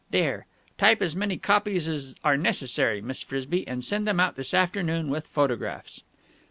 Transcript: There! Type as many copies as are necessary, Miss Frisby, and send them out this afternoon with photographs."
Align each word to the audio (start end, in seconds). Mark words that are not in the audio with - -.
There! 0.09 0.47
Type 0.79 0.99
as 1.03 1.15
many 1.15 1.37
copies 1.37 1.87
as 1.87 2.15
are 2.23 2.35
necessary, 2.35 3.01
Miss 3.01 3.21
Frisby, 3.21 3.67
and 3.67 3.83
send 3.83 4.07
them 4.07 4.19
out 4.19 4.35
this 4.35 4.51
afternoon 4.55 5.11
with 5.11 5.27
photographs." 5.27 6.01